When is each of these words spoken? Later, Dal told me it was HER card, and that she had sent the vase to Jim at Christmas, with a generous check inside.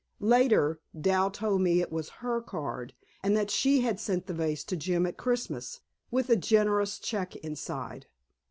Later, 0.23 0.79
Dal 0.99 1.29
told 1.29 1.61
me 1.61 1.79
it 1.79 1.91
was 1.91 2.09
HER 2.25 2.41
card, 2.41 2.95
and 3.21 3.37
that 3.37 3.51
she 3.51 3.81
had 3.81 3.99
sent 3.99 4.25
the 4.25 4.33
vase 4.33 4.63
to 4.63 4.75
Jim 4.75 5.05
at 5.05 5.15
Christmas, 5.15 5.81
with 6.09 6.27
a 6.31 6.35
generous 6.35 6.97
check 6.97 7.35
inside. 7.35 8.07